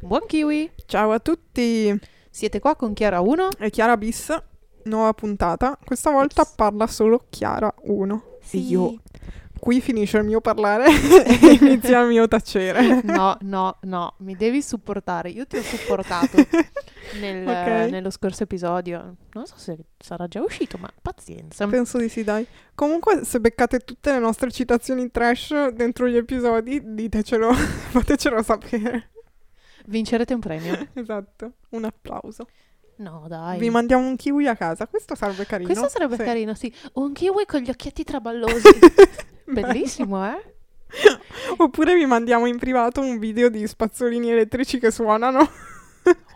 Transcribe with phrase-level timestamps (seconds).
[0.00, 0.70] Buon kiwi!
[0.86, 1.98] Ciao a tutti,
[2.30, 3.48] Siete qua con Chiara 1?
[3.58, 4.34] è Chiara Bis,
[4.84, 5.78] nuova puntata.
[5.84, 6.52] Questa volta Yes.
[6.54, 8.22] parla solo Chiara 1.
[8.42, 8.68] Sì.
[8.68, 8.94] Io
[9.58, 10.86] qui finisce il mio parlare
[11.26, 13.00] e inizia il mio tacere.
[13.02, 15.30] No, no, no, mi devi supportare.
[15.30, 16.36] Io ti ho supportato
[17.20, 17.90] nel- Ok.
[17.90, 19.16] nello scorso episodio.
[19.32, 21.66] Non so se sarà già uscito, ma pazienza.
[21.66, 22.46] Penso di sì, dai.
[22.74, 27.52] Comunque, se beccate tutte le nostre citazioni trash dentro gli episodi, ditecelo,
[27.90, 29.10] fatecelo sapere.
[29.88, 30.88] Vincerete un premio.
[30.94, 32.46] Esatto, un applauso.
[32.96, 33.58] No, dai.
[33.58, 35.68] Vi mandiamo un kiwi a casa, questo sarebbe carino.
[35.68, 36.24] Questo sarebbe Sì.
[36.24, 36.72] carino, sì.
[36.94, 38.68] Un kiwi con gli occhietti traballosi.
[39.46, 40.54] Bellissimo, eh?
[41.58, 45.48] Oppure vi mandiamo in privato un video di spazzolini elettrici che suonano.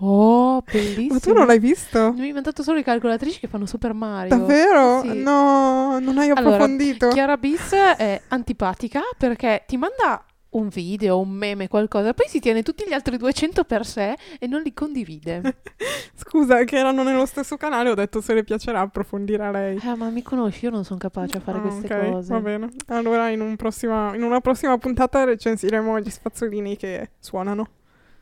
[0.01, 1.15] Oh, bellissimo.
[1.15, 2.12] Ma tu non l'hai visto?
[2.12, 4.37] Mi hai mandato solo i calcolatrici che fanno Super Mario.
[4.37, 5.01] Davvero?
[5.01, 5.23] Sì.
[5.23, 7.09] No, non hai Allora, approfondito.
[7.09, 12.62] Chiara Bis è antipatica perché ti manda un video, un meme, qualcosa, poi si tiene
[12.62, 15.60] tutti gli altri 200 per sé e non li condivide.
[16.15, 19.79] Scusa, che erano nello stesso canale, ho detto se le piacerà approfondire a lei.
[19.82, 22.32] Eh, ma mi conosci, io non sono capace a fare Ah, queste ok, cose.
[22.32, 22.68] Va bene.
[22.88, 27.69] Allora, in, un prossima- in una prossima puntata recensiremo gli spazzolini che suonano.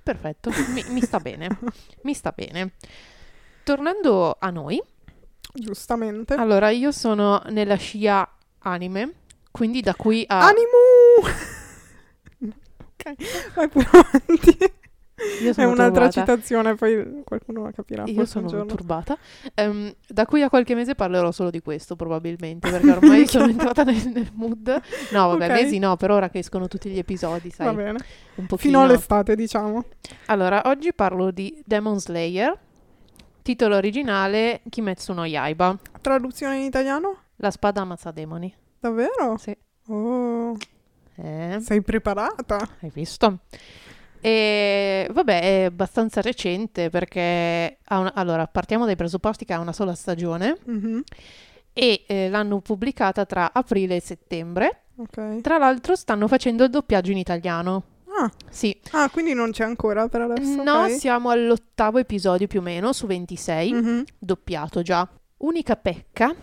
[0.03, 1.49] Perfetto, mi, mi sta bene.
[2.03, 2.73] Mi sta bene.
[3.65, 4.83] Tornando a noi,
[5.53, 6.35] Giustamente.
[6.35, 8.29] allora io sono nella scia
[8.61, 9.13] anime,
[9.51, 10.39] quindi da qui a...
[10.47, 11.29] Animu!
[13.01, 14.59] Ok, vai pure avanti.
[15.43, 16.33] Io È sono un'altra turbata.
[16.33, 18.05] citazione, poi qualcuno la capirà.
[18.07, 19.19] Io sono turbata.
[19.53, 23.83] Ehm, da qui a qualche mese parlerò solo di questo, probabilmente, perché ormai sono entrata
[23.83, 24.81] nel, nel mood.
[25.11, 25.51] No, vabbè, Ok.
[25.51, 27.99] mesi no, per ora che escono tutti gli episodi, sai, Va bene.
[28.37, 28.57] un pochino.
[28.57, 29.85] Fino all'estate, diciamo.
[30.27, 32.59] Allora, oggi parlo di Demon Slayer,
[33.43, 37.17] titolo originale Kimetsu no Yaiba, Traduzione in italiano?
[37.37, 38.55] la spada ammazza demoni.
[38.79, 39.37] Davvero?
[39.37, 39.55] Sì.
[39.89, 40.57] Oh,
[41.23, 42.69] Eh, sei preparata?
[42.81, 43.41] hai visto?
[44.23, 49.95] E vabbè, è abbastanza recente perché una- allora partiamo dai presupposti che ha una sola
[49.95, 51.03] stagione Mhm,
[51.73, 54.83] e eh, l'hanno pubblicata tra aprile e settembre.
[54.97, 55.41] Ok.
[55.41, 57.85] Tra l'altro stanno facendo il doppiaggio in italiano.
[58.21, 60.63] Ah, Sì, ah, quindi non c'è ancora per adesso?
[60.63, 60.91] no, ok.
[60.99, 64.05] siamo all'ottavo episodio più o meno su 26, Mhm.
[64.19, 65.09] doppiato già.
[65.39, 66.35] Unica pecca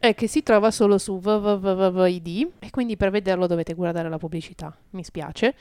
[0.00, 4.74] è che si trova solo su www.id e quindi per vederlo dovete guardare la pubblicità.
[4.90, 5.54] Mi spiace,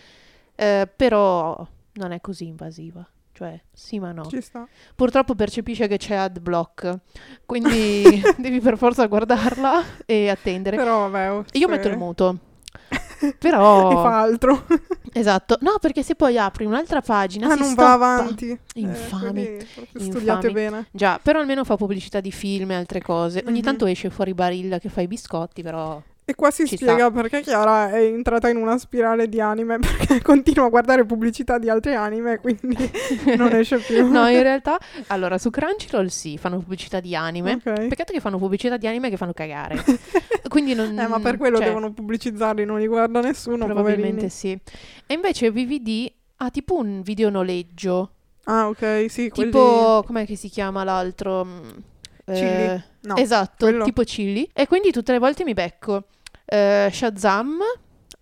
[0.55, 3.05] Eh, però non è così invasiva.
[3.33, 4.25] Cioè, sì ma no.
[4.25, 4.67] Ci sta.
[4.95, 6.99] Purtroppo percepisce che c'è ad block,
[7.45, 10.77] quindi devi per forza guardarla e attendere.
[10.77, 11.31] Però vabbè.
[11.31, 12.39] oh, Io metto il muto.
[13.29, 14.65] E Però fa altro.
[15.11, 17.95] Esatto, no, perché se poi apri un'altra pagina ah, non stoppa.
[17.97, 18.51] va avanti.
[18.51, 19.57] Eh, Infami.
[19.73, 20.53] proprio studiate Infami.
[20.53, 20.87] bene.
[20.91, 23.43] Già, però almeno fa pubblicità di film e altre cose.
[23.47, 23.63] Ogni Mhm.
[23.63, 27.41] tanto esce fuori Barilla che fa i biscotti, però E qua si Ci spiega perché
[27.41, 31.95] Chiara è entrata in una spirale di anime perché continua a guardare pubblicità di altri
[31.95, 32.77] anime, quindi
[33.35, 34.07] non esce più.
[34.11, 37.53] No, in realtà, allora, su Crunchyroll sì, fanno pubblicità di anime.
[37.53, 37.87] Ok.
[37.87, 39.83] Peccato che fanno pubblicità di anime che fanno cagare.
[40.47, 40.95] Quindi non...
[40.99, 44.29] Eh, ma per quello cioè, devono pubblicizzarli, non li guarda nessuno, Probabilmente poverini.
[44.29, 44.51] sì.
[45.07, 48.11] E invece VVD ha tipo un video noleggio.
[48.43, 49.49] Ah, ok, sì, quelli...
[49.49, 51.43] Tipo, com'è che si chiama l'altro?
[51.43, 51.69] Mm,
[52.25, 52.39] Chilli.
[52.43, 53.83] eh, No, esatto, quello.
[53.85, 54.47] tipo Chilli.
[54.53, 56.03] E quindi tutte le volte mi becco
[56.49, 57.59] eh, Shazam,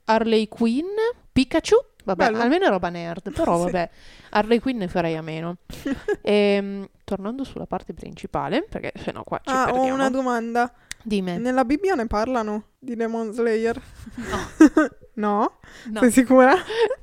[0.05, 0.85] Harley Quinn,
[1.31, 1.75] Pikachu.
[2.03, 2.41] Vabbè, Bello.
[2.41, 3.63] almeno è roba nerd, però Sì.
[3.65, 3.89] vabbè,
[4.31, 5.57] Harley Quinn ne farei a meno.
[6.21, 9.93] Ehm, tornando sulla parte principale, perché se no qua ci Ah, ho perdiamo.
[9.95, 10.71] una domanda.
[11.03, 11.37] Dimmi.
[11.37, 13.81] Nella Bibbia ne parlano di Demon Slayer?
[14.15, 14.37] No,
[15.15, 15.59] No?
[15.85, 16.53] no, Sei sicura?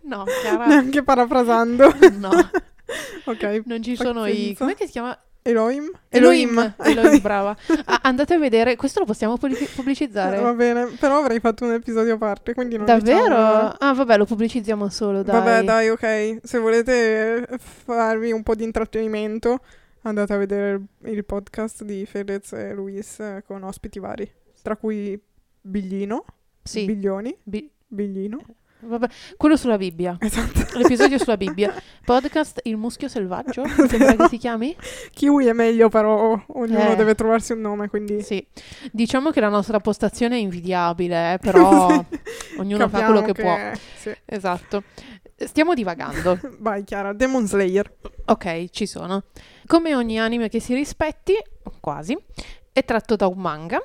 [0.03, 1.93] no, Chiara, Neanche parafrasando.
[2.19, 2.31] no,
[3.25, 3.63] ok.
[3.65, 4.55] non ci sono i...
[4.59, 5.19] Com'è che si chiama?
[5.47, 5.91] Elohim?
[6.09, 6.75] Elohim.
[6.79, 7.55] Elohim, brava.
[7.85, 10.55] Ah, andate a vedere, questo lo possiamo pubblic- Eh, va pubblicizzare.
[10.55, 13.25] bene, però avrei fatto un episodio a parte, quindi non Davvero?
[13.25, 15.35] diciamo- Ah, vabbè, lo pubblicizziamo solo, dai.
[15.39, 16.39] Vabbè, dai, ok.
[16.43, 19.59] Se volete eh, farvi un po' di intrattenimento,
[20.03, 24.31] andate a vedere il, podcast di Fedez e Luis con ospiti vari,
[24.63, 25.21] tra cui
[25.61, 26.25] Biglino,
[26.63, 26.87] Sì.
[26.87, 28.39] Biglioni, Bi- Biglino.
[28.85, 29.07] Vabbè,
[29.37, 30.17] quello sulla Bibbia.
[30.21, 30.79] Esatto.
[30.79, 31.73] L'episodio sulla Bibbia.
[32.05, 34.77] Podcast Il muschio selvaggio, mi sembra che si chiami?
[35.13, 36.97] Kiwi è meglio, però ognuno Eh.
[36.97, 38.23] deve trovarsi un nome, quindi...
[38.23, 38.45] Sì.
[38.93, 41.87] Diciamo che la nostra postazione è invidiabile, eh, però
[42.59, 43.81] ognuno fa quello Capiamo che, può.
[43.97, 44.17] Sì.
[44.25, 44.83] Esatto.
[45.37, 46.39] Stiamo divagando.
[46.59, 47.93] Vai, Chiara, Demon Slayer.
[48.27, 49.25] Ok, ci sono.
[49.67, 51.35] Come ogni anime che si rispetti,
[51.81, 52.17] quasi,
[52.73, 53.83] è tratto da un manga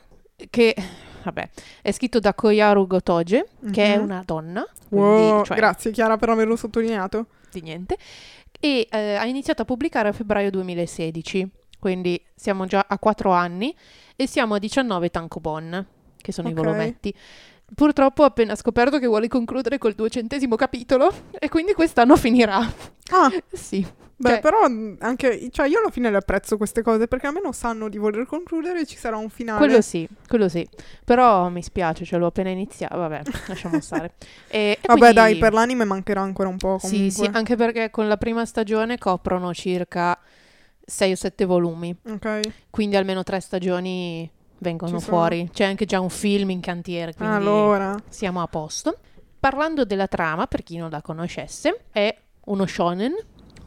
[0.49, 0.75] che,
[1.23, 1.49] vabbè,
[1.81, 4.03] è scritto da Koyaru Gotoge, che è Mhm.
[4.03, 7.25] una donna, quindi, Wow, cioè, grazie Chiara per averlo sottolineato.
[7.51, 7.97] di niente,
[8.59, 11.47] e eh, ha iniziato a pubblicare a febbraio 2016,
[11.79, 13.75] quindi siamo già a 4 anni
[14.15, 15.85] e siamo a 19 tankobon,
[16.17, 16.53] che sono Ok.
[16.53, 17.13] i volumetti.
[17.73, 22.57] Purtroppo ho appena scoperto che vuole concludere col duecentesimo capitolo e quindi quest'anno finirà.
[23.11, 23.85] Ah, Sì.
[24.19, 27.51] Beh, Cioè- però mh, anche, cioè io alla fine le apprezzo queste cose perché almeno
[27.51, 29.57] sanno di voler concludere e ci sarà un finale.
[29.57, 30.67] Quello sì, quello sì.
[31.05, 32.97] Però mi spiace, ce l'ho appena iniziato.
[32.97, 34.13] Vabbè, lasciamo stare.
[34.47, 37.09] E, e Vabbè, quindi- dai, per l'anime mancherà ancora un po' comunque.
[37.09, 40.17] Sì, sì, anche perché con la prima stagione coprono circa
[40.85, 41.95] 6 o 7 volumi.
[42.07, 42.39] Ok.
[42.69, 44.29] Quindi almeno tre stagioni
[44.59, 45.49] vengono fuori.
[45.53, 48.97] C'è anche già un film in cantiere, quindi Allora, siamo a posto.
[49.39, 52.13] Parlando della trama, per chi non la conoscesse, è
[52.45, 53.15] uno shonen,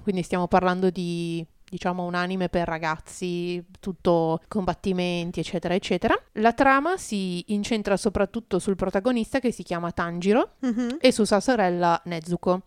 [0.03, 6.15] quindi stiamo parlando di diciamo un anime per ragazzi, tutto combattimenti, eccetera, eccetera.
[6.33, 11.41] La trama si incentra soprattutto sul protagonista che si chiama Tanjiro mhm, e su sua
[11.41, 12.65] sorella Nezuko.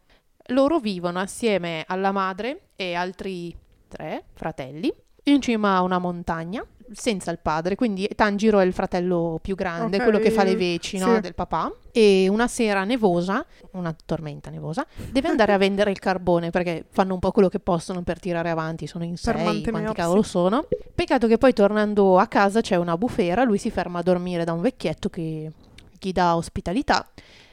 [0.49, 3.55] Loro vivono assieme alla madre e altri
[3.87, 4.91] tre fratelli
[5.25, 9.97] in cima a una montagna senza il padre, quindi Tanjiro è il fratello più grande,
[9.97, 11.21] Ok, quello che fa le veci no, sì.
[11.21, 11.71] del papà.
[11.91, 17.13] E una sera nevosa, una tormenta nevosa, deve andare a vendere il carbone perché fanno
[17.13, 20.67] un po' quello che possono per tirare avanti, sono in sei, quanti cavolo sono.
[20.93, 24.53] Peccato che poi tornando a casa c'è una bufera, lui si ferma a dormire da
[24.53, 25.51] un vecchietto che
[25.99, 27.09] gli dà ospitalità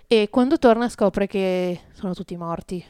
[0.07, 2.85] e quando torna scopre che sono tutti morti.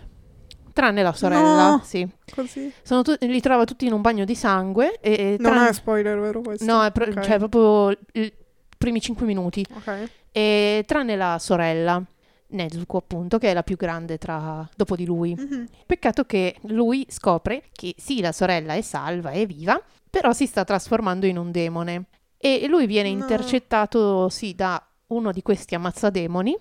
[0.72, 1.80] Tranne la sorella, No.
[1.84, 2.08] sì.
[2.34, 2.72] così.
[2.82, 6.18] Sono tu- li trova tutti in un bagno di sangue e, e Non è spoiler,
[6.18, 6.64] vero questo?
[6.64, 7.20] No, è pro- Ok.
[7.20, 8.32] cioè proprio i
[8.78, 9.64] primi cinque minuti.
[9.74, 10.08] Ok.
[10.32, 12.02] E tranne la sorella,
[12.48, 14.66] Nezuko appunto, che è la più grande tra...
[14.74, 15.34] dopo di lui.
[15.34, 15.66] Mhm.
[15.86, 19.80] Peccato che lui scopre che sì, la sorella è salva, è viva,
[20.10, 22.04] però si sta trasformando in un demone.
[22.38, 23.20] E lui viene No.
[23.20, 26.56] intercettato, sì, da uno di questi ammazzademoni,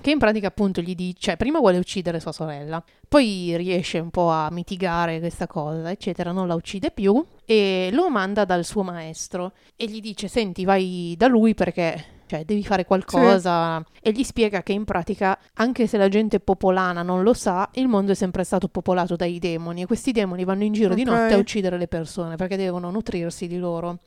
[0.00, 4.10] che in pratica appunto gli dice, cioè prima vuole uccidere sua sorella, poi riesce un
[4.10, 8.82] po' a mitigare questa cosa, eccetera, non la uccide più e lo manda dal suo
[8.82, 12.18] maestro e gli dice, senti, vai da lui perché...
[12.30, 13.84] Cioè, devi fare qualcosa.
[14.00, 17.88] E gli spiega che in pratica, anche se la gente popolana non lo sa, il
[17.88, 19.82] mondo è sempre stato popolato dai demoni.
[19.82, 21.08] E questi demoni vanno in giro di Ok.
[21.08, 23.98] notte a uccidere le persone perché devono nutrirsi di loro.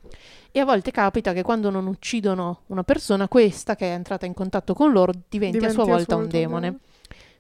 [0.54, 4.34] E a volte capita che quando non uccidono una persona, questa che è entrata in
[4.34, 6.78] contatto con loro diventi, a sua volta un demone.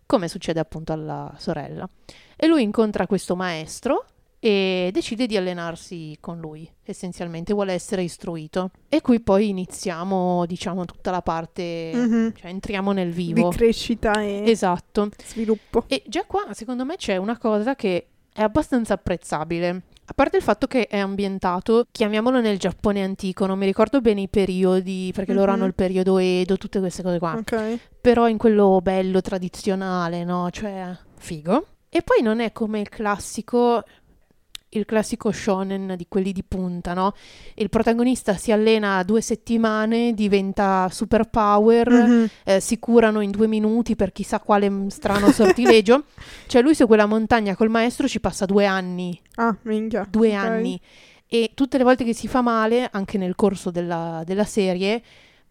[0.05, 1.87] Come succede appunto alla sorella.
[2.35, 4.03] E lui incontra questo maestro
[4.45, 8.71] e decide di allenarsi con lui, essenzialmente vuole essere istruito.
[8.89, 12.33] E qui poi iniziamo, diciamo, tutta la parte, Mhm.
[12.35, 13.47] cioè entriamo nel Di vivo.
[13.47, 15.11] crescita e Esatto.
[15.25, 15.85] sviluppo.
[15.87, 19.83] E già qua, secondo me, c'è una cosa che è abbastanza apprezzabile.
[20.07, 24.19] A parte il fatto che è ambientato, chiamiamolo nel Giappone antico, non mi ricordo bene
[24.23, 25.57] i periodi, perché loro Mhm.
[25.57, 27.35] hanno il periodo Edo, tutte queste cose qua.
[27.37, 27.79] Ok.
[28.01, 30.49] Però in quello bello, tradizionale, no?
[30.51, 31.67] Cioè, figo.
[31.95, 33.83] E poi non è come il classico
[34.73, 37.13] il classico shonen di quelli di punta, no?
[37.55, 42.29] Il protagonista si allena due settimane, diventa super power, Mhm.
[42.45, 46.03] eh, si curano in due minuti per chissà quale strano sortilegio.
[46.47, 50.05] cioè lui su quella montagna col maestro ci passa due anni, Ah, minchia.
[50.09, 50.33] due Ok.
[50.43, 50.79] anni.
[51.27, 55.01] E tutte le volte che si fa male, anche nel corso della, della serie,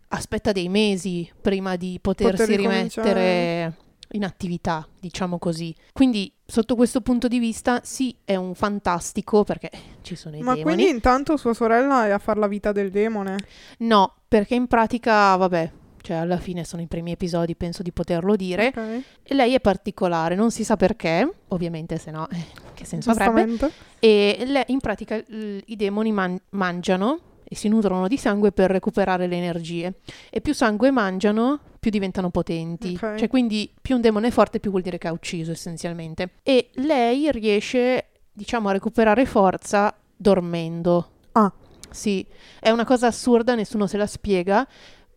[0.08, 3.74] aspetta dei mesi prima di potersi Poter rimettere
[4.12, 5.74] in attività, diciamo così.
[5.92, 9.70] Quindi, sotto questo punto di vista, sì, è un fantastico perché
[10.02, 10.74] ci sono i Ma demoni.
[10.74, 13.36] quindi intanto sua sorella è a far la vita del demone?
[13.78, 15.72] No, perché in pratica, vabbè,
[16.02, 18.66] cioè alla fine sono i primi episodi, penso di poterlo dire.
[18.68, 19.02] Ok.
[19.22, 22.44] E lei è particolare, non si sa perché, ovviamente, se no, eh,
[22.74, 23.70] che senso avrebbe.
[24.00, 28.70] E le- in pratica l- i demoni man- mangiano e si nutrono di sangue per
[28.70, 29.94] recuperare le energie.
[30.30, 32.92] E più sangue mangiano, più diventano potenti.
[32.94, 33.16] Ok.
[33.16, 36.34] Cioè, quindi più un demone è forte, più vuol dire che ha ucciso essenzialmente.
[36.44, 41.10] E lei riesce, diciamo, a recuperare forza dormendo.
[41.32, 41.52] Ah.
[41.90, 42.24] Sì,
[42.60, 44.64] è una cosa assurda, nessuno se la spiega.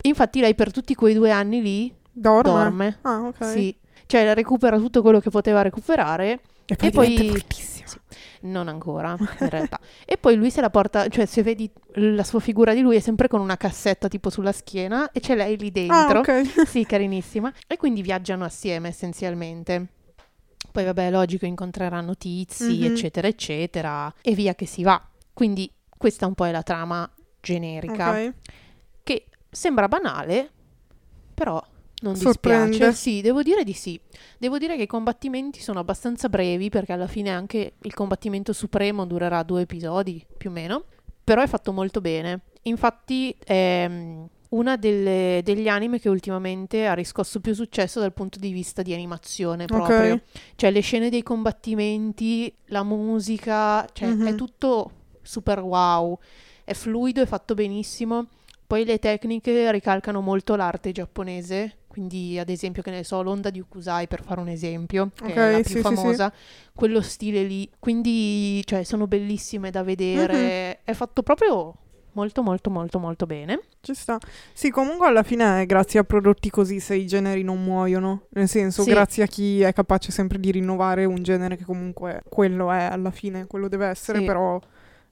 [0.02, 2.52] Infatti lei per tutti quei due anni lì Dorme?
[2.52, 2.98] dorme.
[3.04, 3.46] Ah, ok.
[3.46, 3.78] Sì.
[4.08, 7.86] Cioè recupera tutto quello che poteva recuperare E poi, E poi- diventa fortissima.
[8.46, 9.80] Non ancora, in realtà.
[10.06, 13.00] e poi lui se la porta, cioè se vedi la sua figura di lui è
[13.00, 15.72] sempre con una cassetta tipo sulla schiena e c'è lei lì Ah,
[16.08, 16.20] dentro.
[16.20, 16.66] ok.
[16.68, 17.52] Sì, carinissima.
[17.68, 19.88] E quindi viaggiano assieme essenzialmente.
[20.72, 22.84] Poi vabbè, è logico, incontreranno tizi, Mhm.
[22.86, 25.02] eccetera, eccetera, e via che si va.
[25.34, 27.10] Quindi questa un po' è la trama
[27.42, 28.34] generica, Ok.
[29.04, 30.50] che sembra banale,
[31.34, 31.64] però
[32.12, 32.68] non Sorprende.
[32.70, 32.96] dispiace.
[32.96, 34.00] Sì, devo dire di sì.
[34.38, 39.06] Devo dire che i combattimenti sono abbastanza brevi, perché alla fine anche il combattimento supremo
[39.06, 40.84] durerà due episodi, più o meno,
[41.24, 42.42] però è fatto molto bene.
[42.64, 43.90] Infatti è
[44.50, 48.94] una delle- degli anime che ultimamente ha riscosso più successo dal punto di vista di
[48.94, 50.14] animazione proprio.
[50.14, 50.22] Ok.
[50.56, 54.28] Cioè le scene dei combattimenti, la musica, cioè Mhm.
[54.28, 56.18] è tutto super wow,
[56.64, 58.28] è fluido, è fatto benissimo.
[58.68, 63.62] Poi le tecniche ricalcano molto l'arte giapponese, quindi ad esempio che ne so l'onda di
[63.62, 66.34] Ukusai per fare un esempio che Ok, è la più sì, sì, famosa
[66.74, 71.74] quello stile lì quindi cioè sono bellissime da vedere è fatto proprio
[72.12, 74.18] molto molto molto molto bene Ci sta.
[74.52, 78.24] Sì, comunque alla fine è grazie a prodotti così se i generi non muoiono.
[78.32, 78.90] Nel senso, Sì.
[78.90, 83.12] grazie a chi è capace sempre di rinnovare un genere che comunque quello è alla
[83.12, 84.26] fine, quello deve essere, Sì.
[84.26, 84.60] però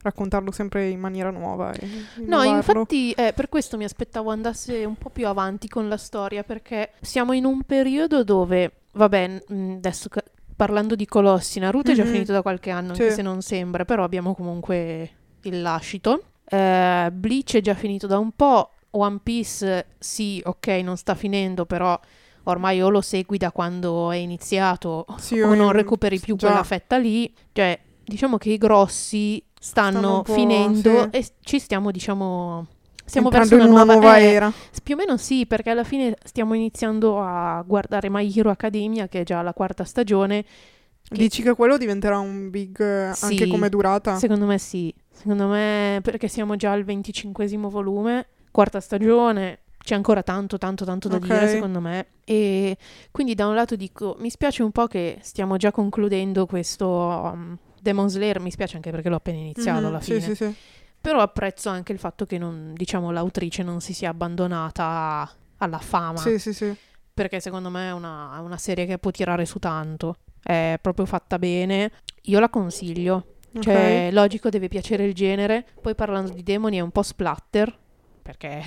[0.04, 1.72] raccontarlo sempre in maniera nuova.
[1.74, 1.88] E
[2.26, 6.44] No, infatti eh, per questo mi aspettavo andasse un po' più avanti con la storia,
[6.44, 10.10] perché siamo in un periodo dove, vabbè, mh, adesso
[10.56, 12.10] parlando di Colossi, Naruto è già Mhm.
[12.12, 13.16] finito da qualche anno, anche Sì.
[13.16, 15.10] se non sembra, però abbiamo comunque
[15.42, 16.24] il lascito.
[16.46, 21.66] Eh, Bleach è già finito da un po', One Piece sì, ok, non sta finendo,
[21.66, 22.00] però
[22.44, 26.48] ormai o lo segui da quando è iniziato Sì, o non recuperi più già.
[26.48, 27.34] quella fetta lì.
[27.54, 31.08] Cioè, diciamo che i grossi stanno, Stanno finendo sì.
[31.17, 32.67] e ci stiamo, diciamo,
[33.05, 34.51] stiamo entrando verso in una, nuova, eh, era.
[34.84, 39.22] Più o meno sì, perché alla fine stiamo iniziando a guardare My Hero Academia, che
[39.22, 40.43] è già la quarta stagione.
[40.43, 44.17] che- Dici che quello diventerà un big eh, anche Sì, come durata?
[44.17, 44.93] Secondo me sì.
[45.10, 51.08] Secondo me, perché siamo già al venticinquesimo volume, quarta stagione, c'è ancora tanto, tanto, tanto
[51.08, 51.22] da Ok.
[51.24, 52.08] dire, secondo me.
[52.25, 52.75] E
[53.12, 56.88] quindi da un lato dico, mi spiace un po' che stiamo già concludendo questo
[57.34, 60.22] um, Demon Slayer, mi spiace anche perché l'ho appena iniziato Mhm, alla sì, fine.
[60.22, 60.56] sì, sì.
[61.02, 66.18] Però apprezzo anche il fatto che non, diciamo, l'autrice non si sia abbandonata alla fama,
[66.18, 66.74] Sì, sì, sì.
[67.13, 70.16] perché secondo me è una, una serie che può tirare su tanto.
[70.42, 71.92] È proprio fatta bene.
[72.24, 73.36] Io la consiglio.
[73.60, 75.66] Cioè, logico, deve piacere il genere.
[75.82, 77.78] Poi parlando di demoni è un po' splatter,
[78.22, 78.63] perché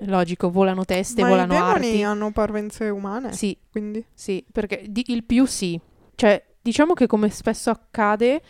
[0.00, 2.02] logico, volano teste, Ma i volano demoni arti.
[2.02, 4.04] hanno parvenze umane, Sì, quindi...
[4.12, 5.78] sì, perché di- il più sì.
[6.14, 8.40] Cioè, diciamo che come spesso accade,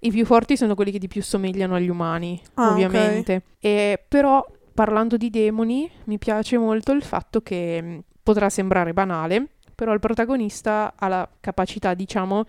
[0.00, 3.42] i più forti sono quelli che di più somigliano agli umani, Ah, ovviamente.
[3.60, 9.46] E, però, parlando di demoni, mi piace molto il fatto che mh, potrà sembrare banale,
[9.74, 12.44] però il protagonista ha la capacità, diciamo,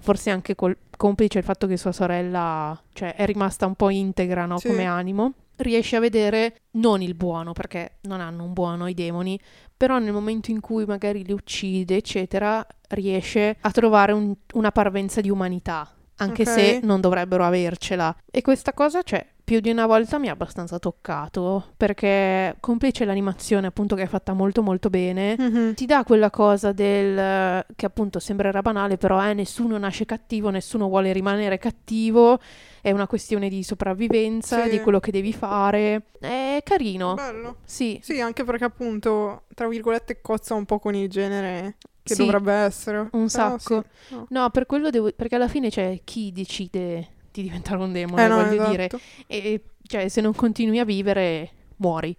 [0.00, 4.44] forse anche col- complice il fatto che sua sorella, cioè, è rimasta un po' integra,
[4.46, 4.66] no, Sì.
[4.66, 9.38] come animo, riesce a vedere non il buono, perché non hanno un buono i demoni,
[9.76, 15.20] però nel momento in cui magari li uccide, eccetera, riesce a trovare un- una parvenza
[15.20, 16.48] di umanità, anche Ok.
[16.48, 18.14] se non dovrebbero avercela.
[18.30, 23.66] E questa cosa, cioè, più di una volta mi ha abbastanza toccato, perché complice l'animazione,
[23.66, 25.74] appunto, che è fatta molto molto bene, Mhm.
[25.74, 30.88] ti dà quella cosa del che appunto sembrerà banale, però è nessuno nasce cattivo, nessuno
[30.88, 32.38] vuole rimanere cattivo,
[32.80, 34.70] è una questione di sopravvivenza, Sì.
[34.70, 36.02] di quello che devi fare.
[36.18, 37.12] È carino.
[37.14, 37.56] Bello.
[37.64, 42.24] Sì, Sì, anche perché appunto, tra virgolette, cozza un po' con il genere che Sì,
[42.24, 42.98] dovrebbe essere.
[42.98, 43.84] un Però sacco.
[44.08, 44.14] sì.
[44.14, 44.26] No.
[44.30, 48.28] No, per quello devo perché alla fine c'è chi decide di diventare un demone, Eh
[48.28, 48.86] no, voglio dire.
[48.86, 49.02] esatto.
[49.26, 52.16] E cioè, se non continui a vivere, muori.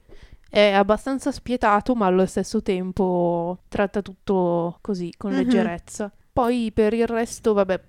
[0.49, 5.37] È abbastanza spietato, ma allo stesso tempo tratta tutto così, con Mhm.
[5.37, 6.11] leggerezza.
[6.33, 7.79] Poi per il resto, vabbè,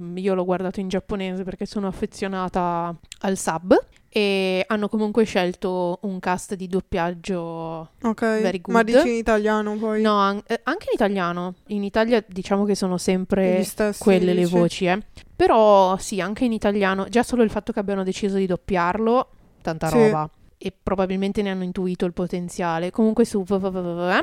[0.00, 3.74] mm, io l'ho guardato in giapponese perché sono affezionata al sub
[4.10, 10.00] e hanno comunque scelto un cast di doppiaggio Ok, Very ma dici in italiano poi?
[10.02, 11.54] No, an- eh, anche in italiano.
[11.68, 13.66] In Italia diciamo che sono sempre
[13.98, 14.98] quelle le voci, eh.
[15.36, 19.28] Però sì, anche in italiano, già solo il fatto che abbiano deciso di doppiarlo,
[19.62, 19.94] tanta Sì.
[19.94, 20.28] roba.
[20.56, 22.90] E probabilmente ne hanno intuito il potenziale.
[22.90, 24.18] Comunque su www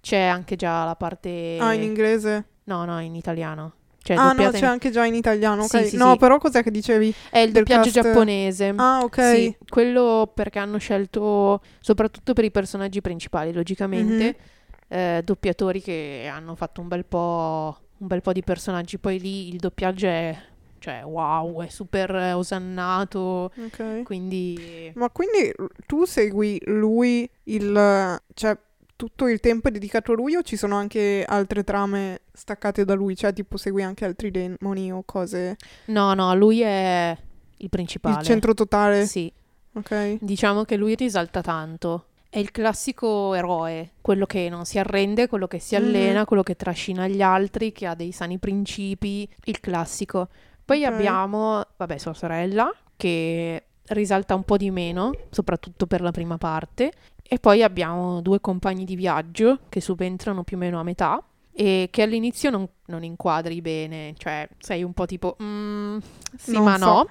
[0.00, 1.56] c'è anche già la parte...
[1.60, 2.46] Ah, in inglese?
[2.64, 3.72] No, no, in italiano.
[4.02, 5.68] Cioè, ah, no, doppiata c'è in- anche già in italiano, ok.
[5.68, 6.16] Sì, sì, no, sì.
[6.18, 7.14] però cos'è che dicevi?
[7.30, 8.72] È il doppiaggio cast- giapponese.
[8.76, 9.20] Ah, ok.
[9.34, 14.98] Sì, quello perché hanno scelto, soprattutto per i personaggi principali, logicamente, Mhm.
[14.98, 18.98] eh, doppiatori che hanno fatto un bel po', un bel po' di personaggi.
[18.98, 20.36] Poi lì il doppiaggio è,
[20.82, 23.52] cioè, wow, è super osannato.
[23.56, 24.02] Ok.
[24.02, 25.52] Quindi, Ma quindi
[25.86, 28.20] tu segui lui il...
[28.34, 28.58] cioè
[28.96, 32.94] tutto il tempo è dedicato a lui o ci sono anche altre trame staccate da
[32.94, 33.16] lui?
[33.16, 35.56] Cioè tipo segui anche altri demoni o cose?
[35.86, 37.16] no, no, lui è
[37.58, 38.18] il principale.
[38.20, 39.06] Il centro totale?
[39.06, 39.32] Sì,
[39.74, 40.18] Ok.
[40.20, 42.06] diciamo che lui risalta tanto.
[42.28, 45.82] È il classico eroe, quello che non si arrende, quello che si Mhm.
[45.82, 50.28] allena, quello che trascina gli altri, che ha dei sani principi, il classico.
[50.64, 50.92] Poi Ok.
[50.92, 56.92] abbiamo, vabbè, sua sorella, che risalta un po' di meno, soprattutto per la prima parte.
[57.22, 61.22] E poi abbiamo due compagni di viaggio che subentrano più o meno a metà
[61.54, 65.98] e che all'inizio non, non inquadri bene, cioè sei un po' tipo, "Mm,
[66.36, 67.08] sì Non ma so." no.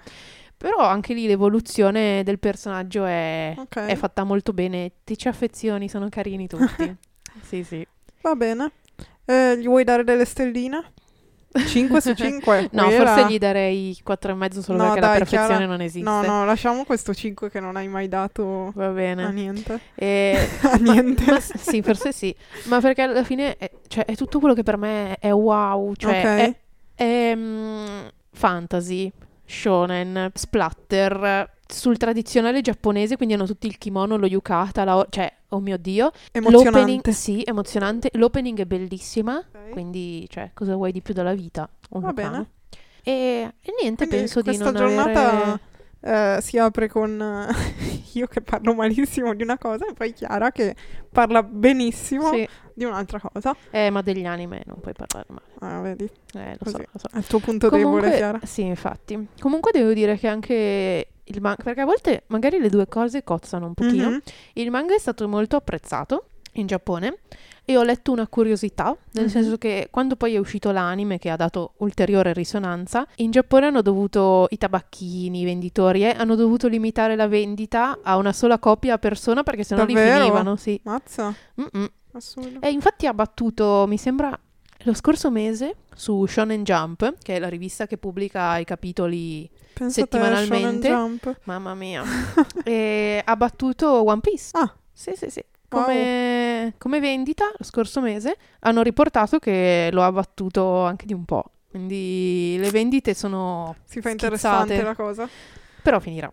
[0.58, 3.78] Però anche lì l'evoluzione del personaggio è, Ok.
[3.78, 6.96] è fatta molto bene, ti ci affezioni, sono carini tutti.
[7.42, 7.86] sì, sì.
[8.22, 8.72] Va bene.
[9.26, 10.94] Eh, gli vuoi dare delle stelline?
[11.68, 12.70] 5 su 5.
[12.74, 16.10] No, forse gli darei 4,5 solo No, perché dai, la perfezione Chiara- non esiste.
[16.10, 19.32] No, no, lasciamo questo 5 che non hai mai dato Va a bene.
[19.32, 19.80] niente.
[19.96, 21.24] E- A niente.
[21.32, 22.34] Ma s- sì, forse sì.
[22.66, 25.94] Ma perché alla fine è, cioè, è tutto quello che per me è wow.
[25.96, 26.26] Cioè, ok.
[26.26, 26.56] è,
[27.04, 27.86] è, mm,
[28.32, 29.12] fantasy,
[29.46, 35.60] shonen, splatter, sul tradizionale giapponese, quindi hanno tutti il kimono, lo yukata, la cioè, oh
[35.60, 36.12] mio Dio.
[36.34, 37.12] L'opening, Emozionante.
[37.14, 38.10] sì, emozionante.
[38.14, 39.70] L'opening è bellissima, Ok.
[39.72, 41.70] quindi, cioè, cosa vuoi di più dalla vita?
[41.92, 42.32] Un Va vulcano.
[42.32, 42.50] bene.
[43.04, 43.14] E,
[43.62, 45.32] e niente, Quindi penso di questa non giornata
[46.02, 46.38] avere...
[46.38, 47.20] eh, si apre con
[48.14, 50.76] io che parlo malissimo di una cosa e poi Chiara che
[51.12, 53.56] parla benissimo Sì, di un'altra cosa.
[53.72, 55.46] eh, ma degli anime non puoi parlare male.
[55.76, 56.04] Ah, vedi,
[56.36, 56.72] Eh, lo Così.
[56.76, 57.08] so, lo so.
[57.12, 58.40] è il tuo punto Comunque, debole, Chiara.
[58.44, 59.28] Sì, infatti.
[59.40, 63.66] Comunque devo dire che anche il manga, perché a volte magari le due cose cozzano
[63.68, 64.10] un pochino.
[64.10, 64.22] Mhm.
[64.54, 67.18] Il manga è stato molto apprezzato in Giappone
[67.64, 69.30] e ho letto una curiosità, nel Mhm.
[69.30, 73.82] senso che quando poi è uscito l'anime che ha dato ulteriore risonanza, in Giappone hanno
[73.82, 78.96] dovuto, i tabacchini, i venditori, eh, hanno dovuto limitare la vendita a una sola copia
[78.96, 80.18] a persona perché sennò li Davvero?
[80.20, 80.80] finivano, sì.
[80.84, 81.90] Mazza, Mm-mm.
[82.14, 82.60] assurdo.
[82.62, 84.38] E infatti ha battuto, mi sembra,
[84.84, 89.90] lo scorso mese su Shonen Jump, che è la rivista che pubblica i capitoli, te,
[89.90, 90.88] settimanalmente.
[90.90, 91.40] Jump.
[91.44, 92.04] mamma mia,
[93.24, 94.50] ha battuto One Piece.
[94.54, 94.74] Ah.
[94.92, 95.44] Sì, sì, sì.
[95.70, 95.84] Wow.
[95.84, 101.26] Come, come vendita, lo scorso mese, hanno riportato che lo ha battuto anche di un
[101.26, 101.46] po'.
[101.70, 103.76] Quindi le vendite sono...
[103.86, 104.12] Si fa Schizzate.
[104.12, 105.28] interessante la cosa.
[105.82, 106.32] Però finirà.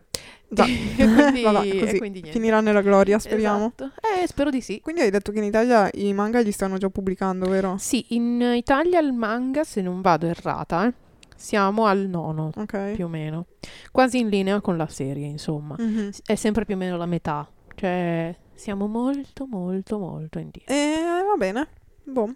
[0.59, 3.73] E quindi, Vabbè, così quindi finirà nella gloria, speriamo.
[3.77, 3.93] Esatto.
[4.23, 4.81] Eh, spero di sì.
[4.81, 7.77] Quindi hai detto che in Italia i manga li stanno già pubblicando, vero?
[7.79, 10.93] Sì, in Italia il manga, se non vado errata, eh,
[11.37, 12.93] siamo al nono, Ok.
[12.93, 13.47] più o meno.
[13.93, 15.77] Quasi in linea con la serie, insomma.
[15.79, 16.11] Mhm.
[16.25, 17.49] È sempre più o meno la metà.
[17.75, 20.75] Cioè, siamo molto, molto, molto indietro.
[20.75, 21.69] E va bene.
[22.05, 22.27] Boh.
[22.27, 22.35] Sì,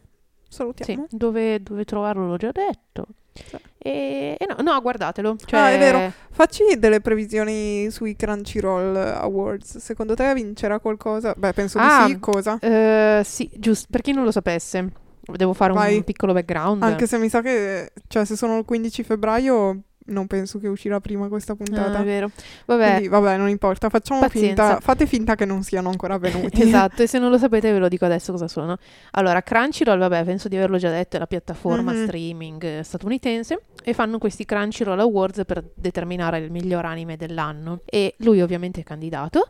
[0.59, 1.07] Salutiamo.
[1.11, 3.07] dove, dove trovarlo l'ho già detto.
[3.79, 5.37] E, e no, no, guardatelo.
[5.45, 6.13] Cioè, Ah, è vero.
[6.31, 9.79] Facci delle previsioni sui Crunchyroll Awards.
[9.79, 11.35] Secondo te vincerà qualcosa?
[11.37, 12.19] Beh, penso Ah, di sì.
[12.21, 12.59] Cosa?
[12.61, 14.89] eh, sì, giusto, per chi non lo sapesse,
[15.21, 15.97] devo fare Vai.
[15.97, 16.83] un piccolo background.
[16.83, 21.01] Anche se mi sa che, cioè, se sono il 15 febbraio, non penso che uscirà
[21.01, 22.01] prima questa Ah, puntata.
[22.01, 22.31] è vero.
[22.67, 23.89] Vabbè, Quindi, vabbè, non importa.
[23.89, 24.67] Facciamo Pazienza.
[24.67, 24.81] finta.
[24.81, 26.61] Fate finta che non siano ancora venuti.
[26.63, 28.77] Esatto, e se non lo sapete ve lo dico adesso cosa sono.
[29.13, 32.05] Allora, Crunchyroll, vabbè, penso di averlo già detto, è la piattaforma Mhm.
[32.07, 37.81] streaming eh, statunitense e fanno questi Crunchyroll Awards per determinare il miglior anime dell'anno.
[37.85, 39.49] E lui ovviamente è candidato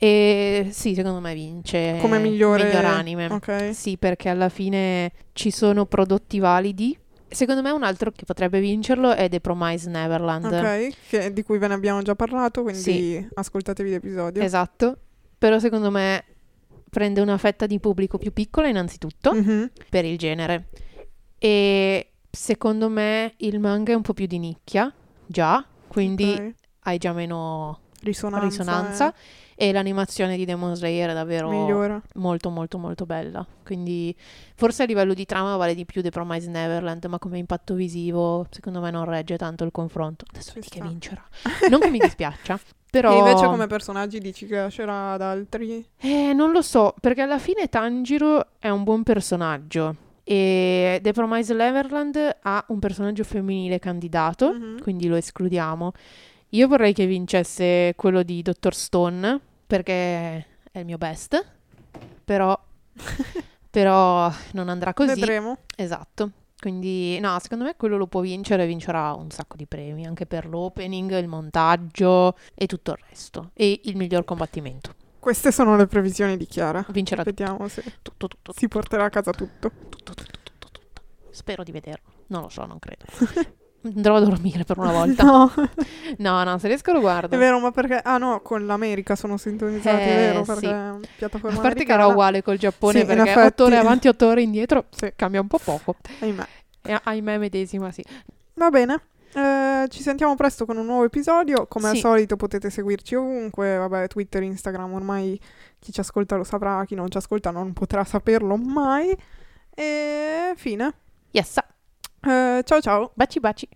[0.00, 3.26] e sì, secondo me vince Come migliore- miglior anime.
[3.26, 3.70] Ok.
[3.72, 6.96] Sì, perché alla fine ci sono prodotti validi.
[7.30, 10.44] Secondo me un altro che potrebbe vincerlo è The Promise Neverland.
[10.46, 13.28] Ok, che- di cui ve ne abbiamo già parlato, quindi Sì.
[13.34, 14.42] ascoltatevi l'episodio.
[14.42, 14.96] Esatto.
[15.36, 16.24] Però secondo me
[16.90, 19.32] prende una fetta di pubblico più piccola innanzitutto.
[19.34, 19.70] Mhm.
[19.90, 20.68] per il genere.
[21.38, 24.92] E secondo me il manga è un po' più di nicchia,
[25.26, 26.54] già, quindi Ok.
[26.84, 29.14] hai già meno risonanza, risonanza.
[29.60, 32.00] E l'animazione di Demon Slayer è davvero migliora.
[32.14, 33.44] molto molto molto bella.
[33.64, 34.14] Quindi
[34.54, 38.46] forse a livello di trama vale di più The Promised Neverland, ma come impatto visivo
[38.50, 40.24] secondo me non regge tanto il confronto.
[40.30, 41.24] Adesso Ci vedi che vincerà.
[41.70, 42.56] Non che mi dispiaccia,
[42.88, 43.12] però...
[43.12, 45.84] E invece come personaggi dici che lascerà ad altri?
[45.96, 51.56] Eh, non lo so, perché alla fine Tanjiro è un buon personaggio e The Promised
[51.56, 54.82] Neverland ha un personaggio femminile candidato, Mhm.
[54.82, 55.90] quindi lo escludiamo.
[56.52, 58.72] Io vorrei che vincesse quello di Dr.
[58.72, 59.92] Stone, perché
[60.72, 61.44] è il mio best,
[62.24, 62.58] però,
[63.70, 65.14] però non andrà così.
[65.14, 65.58] Vedremo.
[65.76, 66.30] Esatto.
[66.58, 70.26] Quindi, no, secondo me quello lo può vincere e vincerà un sacco di premi, anche
[70.26, 73.50] per l'opening, il montaggio e tutto il resto.
[73.52, 74.94] E il miglior combattimento.
[75.20, 76.84] Queste sono le previsioni di Chiara.
[76.88, 79.70] Vincerà tutto, Vediamo se tutto, tutto, si porterà a casa tutto.
[79.70, 81.02] tutto, tutto, tutto, tutto, tutto.
[81.30, 82.10] Spero di vederlo.
[82.28, 83.04] Non lo so, non credo.
[83.82, 85.22] Andrò a dormire per una volta.
[85.24, 85.52] No,
[86.18, 87.34] No, no, se riesco lo guardo.
[87.34, 88.00] è vero, ma perché...
[88.02, 90.52] Ah no, con l'America sono sintonizzati, Eh, è vero, sì.
[90.52, 93.46] perché è piattaforma A parte che era uguale col Giappone Sì, perché effetti.
[93.46, 95.12] 8 ore avanti, 8 ore indietro Sì.
[95.14, 95.96] cambia un po' poco.
[96.20, 96.46] Ahimè.
[96.82, 98.02] E ahimè medesima, sì.
[98.54, 99.00] Va bene.
[99.34, 101.66] Eh, ci sentiamo presto con un nuovo episodio.
[101.66, 102.00] Come al Sì.
[102.00, 105.38] solito potete seguirci ovunque, vabbè, Twitter, Instagram, ormai
[105.78, 109.16] chi ci ascolta lo saprà, chi non ci ascolta non potrà saperlo mai.
[109.74, 110.92] E fine.
[111.30, 111.58] Yes.
[112.24, 113.12] Eh, ciao ciao.
[113.14, 113.68] Baci baci.